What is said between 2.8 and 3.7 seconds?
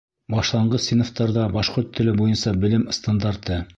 стандарты